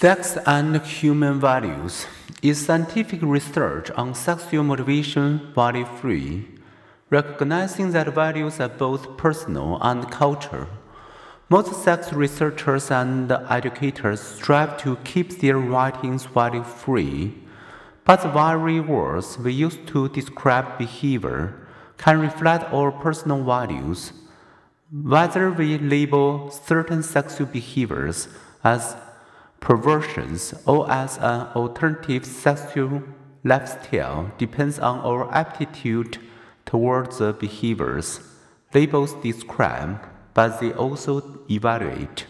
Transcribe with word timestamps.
Sex 0.00 0.38
and 0.46 0.76
Human 0.76 1.40
Values 1.40 2.06
is 2.40 2.64
scientific 2.64 3.20
research 3.20 3.90
on 3.96 4.14
sexual 4.14 4.62
motivation 4.62 5.52
value 5.52 5.84
free, 5.84 6.46
recognizing 7.10 7.90
that 7.90 8.14
values 8.14 8.60
are 8.60 8.68
both 8.68 9.16
personal 9.16 9.76
and 9.82 10.08
cultural. 10.08 10.68
Most 11.48 11.82
sex 11.82 12.12
researchers 12.12 12.92
and 12.92 13.32
educators 13.50 14.20
strive 14.20 14.76
to 14.82 14.94
keep 15.02 15.40
their 15.40 15.58
writings 15.58 16.26
value 16.26 16.62
free, 16.62 17.34
but 18.04 18.22
the 18.22 18.28
very 18.28 18.78
words 18.78 19.36
we 19.36 19.52
use 19.52 19.78
to 19.86 20.08
describe 20.10 20.78
behavior 20.78 21.66
can 21.96 22.20
reflect 22.20 22.72
our 22.72 22.92
personal 22.92 23.42
values. 23.42 24.12
Whether 24.92 25.50
we 25.50 25.76
label 25.76 26.52
certain 26.52 27.02
sexual 27.02 27.48
behaviors 27.48 28.28
as 28.62 28.94
perversions 29.60 30.54
or 30.66 30.90
as 30.90 31.18
an 31.18 31.46
alternative 31.54 32.24
sexual 32.24 33.02
lifestyle 33.44 34.30
depends 34.38 34.78
on 34.78 34.98
our 35.00 35.32
aptitude 35.32 36.18
towards 36.64 37.18
the 37.18 37.32
behaviors. 37.32 38.20
Labels 38.74 39.14
describe, 39.22 40.06
but 40.34 40.60
they 40.60 40.72
also 40.72 41.40
evaluate. 41.50 42.26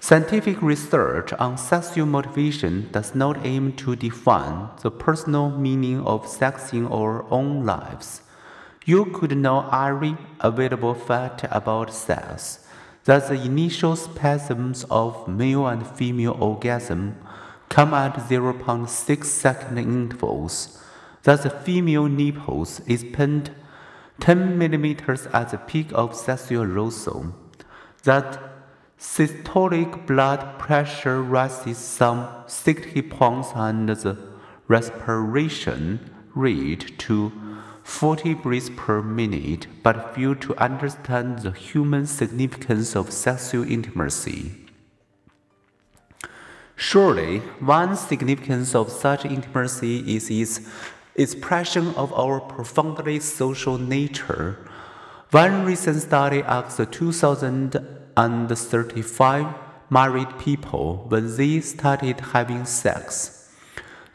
Scientific 0.00 0.60
research 0.60 1.32
on 1.34 1.56
sexual 1.56 2.06
motivation 2.06 2.88
does 2.90 3.14
not 3.14 3.46
aim 3.46 3.72
to 3.74 3.94
define 3.94 4.68
the 4.82 4.90
personal 4.90 5.50
meaning 5.50 6.00
of 6.00 6.26
sex 6.26 6.72
in 6.72 6.86
our 6.88 7.24
own 7.30 7.64
lives. 7.64 8.22
You 8.84 9.04
could 9.06 9.36
know 9.36 9.68
every 9.72 10.16
available 10.40 10.94
fact 10.94 11.44
about 11.50 11.94
sex 11.94 12.61
that 13.04 13.28
the 13.28 13.34
initial 13.34 13.96
spasms 13.96 14.84
of 14.90 15.26
male 15.26 15.66
and 15.66 15.86
female 15.86 16.36
orgasm 16.38 17.16
come 17.68 17.94
at 17.94 18.14
0.6 18.14 19.24
second 19.24 19.78
intervals, 19.78 20.78
that 21.22 21.42
the 21.42 21.50
female 21.50 22.06
nipples 22.06 22.80
expand 22.86 23.50
10 24.20 24.56
millimeters 24.58 25.26
at 25.32 25.50
the 25.50 25.58
peak 25.58 25.88
of 25.94 26.14
sexual 26.14 26.62
arousal, 26.62 27.34
that 28.04 28.38
systolic 28.98 30.06
blood 30.06 30.58
pressure 30.58 31.22
rises 31.22 31.78
some 31.78 32.28
60 32.46 33.02
points 33.02 33.48
and 33.54 33.88
the 33.88 34.16
respiration 34.68 35.98
rate 36.34 36.98
to 36.98 37.32
40 37.82 38.34
breaths 38.34 38.70
per 38.76 39.02
minute, 39.02 39.66
but 39.82 40.14
fail 40.14 40.36
to 40.36 40.54
understand 40.56 41.40
the 41.40 41.50
human 41.52 42.06
significance 42.06 42.94
of 42.94 43.10
sexual 43.12 43.64
intimacy. 43.70 44.52
Surely, 46.76 47.40
one 47.60 47.96
significance 47.96 48.74
of 48.74 48.90
such 48.90 49.24
intimacy 49.24 50.16
is 50.16 50.28
its 50.30 50.60
expression 51.14 51.94
of 51.94 52.12
our 52.14 52.40
profoundly 52.40 53.20
social 53.20 53.78
nature. 53.78 54.58
One 55.30 55.64
recent 55.64 56.02
study 56.02 56.42
asked 56.42 56.92
2,035 56.92 59.46
married 59.90 60.38
people 60.38 61.04
when 61.08 61.36
they 61.36 61.60
started 61.60 62.20
having 62.20 62.64
sex. 62.64 63.41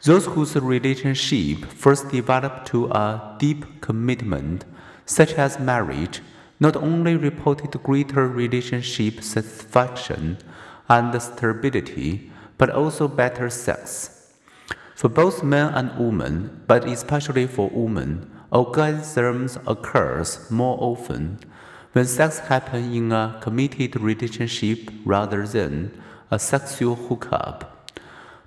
Those 0.04 0.26
whose 0.26 0.54
relationship 0.54 1.64
first 1.64 2.10
developed 2.10 2.68
to 2.68 2.86
a 2.86 3.36
deep 3.40 3.80
commitment, 3.80 4.64
such 5.04 5.32
as 5.34 5.58
marriage, 5.58 6.20
not 6.60 6.76
only 6.76 7.16
reported 7.16 7.70
greater 7.82 8.28
relationship 8.28 9.22
satisfaction 9.22 10.38
and 10.88 11.20
stability, 11.20 12.30
but 12.58 12.70
also 12.70 13.08
better 13.08 13.50
sex. 13.50 14.32
For 14.94 15.08
both 15.08 15.42
men 15.42 15.74
and 15.74 15.98
women, 15.98 16.62
but 16.68 16.84
especially 16.84 17.46
for 17.46 17.68
women, 17.72 18.30
orgasms 18.52 19.60
occurs 19.66 20.48
more 20.50 20.76
often 20.80 21.40
when 21.92 22.04
sex 22.04 22.38
happens 22.38 22.96
in 22.96 23.10
a 23.10 23.38
committed 23.40 24.00
relationship 24.00 24.90
rather 25.04 25.46
than 25.46 25.90
a 26.30 26.38
sexual 26.38 26.94
hookup. 26.94 27.77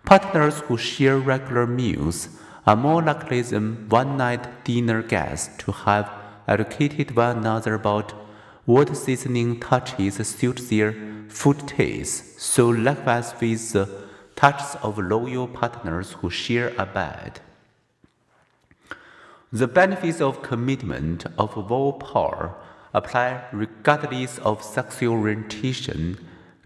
Partners 0.06 0.60
who 0.62 0.78
share 0.78 1.18
regular 1.18 1.66
meals 1.66 2.30
are 2.68 2.76
more 2.76 3.02
likely 3.02 3.42
than 3.42 3.88
one 3.90 4.18
night 4.18 4.64
dinner 4.64 5.02
guests 5.02 5.50
to 5.64 5.72
have 5.72 6.12
educated 6.48 7.16
one 7.16 7.38
another 7.38 7.76
about 7.76 8.12
what 8.66 8.96
seasoning 8.96 9.60
touches 9.60 10.16
suit 10.28 10.62
their 10.70 10.94
food 11.30 11.68
taste, 11.68 12.40
so 12.40 12.70
likewise 12.70 13.34
with 13.40 13.72
the 13.74 13.90
touches 14.36 14.76
of 14.84 14.98
loyal 14.98 15.48
partners 15.48 16.12
who 16.14 16.30
share 16.30 16.74
a 16.78 16.86
bed. 16.86 17.40
The 19.52 19.68
benefits 19.68 20.22
of 20.22 20.42
commitment 20.42 21.26
of 21.38 21.56
willpower 21.70 22.56
apply 22.94 23.44
regardless 23.52 24.38
of 24.40 24.64
sexual 24.64 25.14
orientation 25.14 26.18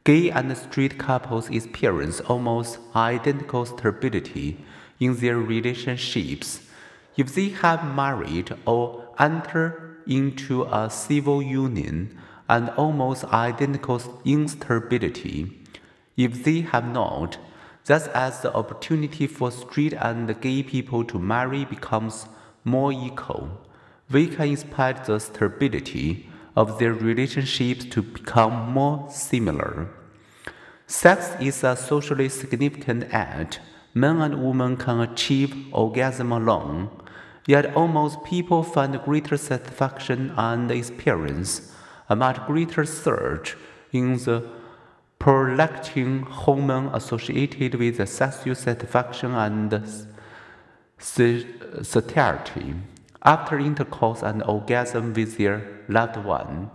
Gay 0.05 0.29
and 0.29 0.55
straight 0.55 0.99
couples 0.99 1.49
experience 1.49 2.19
almost 2.21 2.77
identical 2.95 3.65
stability 3.65 4.63
in 4.99 5.15
their 5.17 5.39
relationships 5.39 6.61
if 7.17 7.33
they 7.33 7.49
have 7.49 7.95
married 7.95 8.55
or 8.67 9.07
enter 9.17 9.97
into 10.05 10.61
a 10.65 10.91
civil 10.91 11.41
union 11.41 12.15
and 12.47 12.69
almost 12.77 13.23
identical 13.25 14.21
instability 14.23 15.59
if 16.15 16.43
they 16.43 16.61
have 16.61 16.87
not. 16.87 17.39
Thus, 17.85 18.07
as 18.09 18.41
the 18.41 18.53
opportunity 18.53 19.25
for 19.25 19.51
straight 19.51 19.93
and 19.93 20.39
gay 20.39 20.61
people 20.61 21.03
to 21.05 21.17
marry 21.17 21.65
becomes 21.65 22.27
more 22.63 22.91
equal, 22.91 23.49
we 24.11 24.27
can 24.27 24.51
expect 24.51 25.07
the 25.07 25.19
stability 25.19 26.29
of 26.55 26.79
their 26.79 26.93
relationships 26.93 27.85
to 27.85 28.01
become 28.01 28.71
more 28.71 29.07
similar. 29.09 29.89
Sex 30.87 31.31
is 31.39 31.63
a 31.63 31.75
socially 31.75 32.29
significant 32.29 33.05
act. 33.11 33.59
Men 33.93 34.21
and 34.21 34.43
women 34.43 34.77
can 34.77 34.99
achieve 34.99 35.55
orgasm 35.71 36.31
alone, 36.31 36.89
yet 37.47 37.75
almost 37.75 38.23
people 38.23 38.61
find 38.61 39.01
greater 39.03 39.37
satisfaction 39.37 40.33
and 40.37 40.69
experience 40.69 41.71
a 42.09 42.15
much 42.15 42.45
greater 42.45 42.85
surge 42.85 43.55
in 43.91 44.17
the 44.17 44.43
prolactin 45.19 46.23
hormone 46.23 46.87
associated 46.93 47.75
with 47.75 48.07
sexual 48.07 48.55
satisfaction 48.55 49.31
and 49.31 49.81
satiety 50.99 52.75
after 53.25 53.57
intercourse 53.57 54.21
and 54.21 54.43
orgasm 54.43 55.13
with 55.13 55.37
their 55.37 55.83
loved 55.89 56.17
one, 56.17 56.69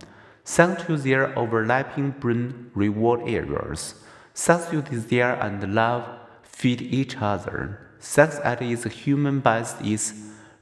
thanks 0.44 0.82
to 0.84 0.96
their 0.96 1.38
overlapping 1.38 2.10
brain 2.10 2.70
reward 2.74 3.20
areas. 3.26 3.94
Sexual 4.34 4.82
desire 4.82 5.34
and 5.34 5.74
love 5.74 6.08
feed 6.42 6.82
each 6.82 7.16
other. 7.20 7.78
Sex 7.98 8.40
at 8.42 8.60
its 8.62 8.84
human 8.84 9.40
best 9.40 9.80
is 9.82 10.14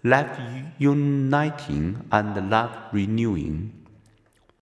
life 0.05 0.39
uniting 0.79 2.07
and 2.13 2.51
love 2.51 2.77
renewing. 2.93 3.78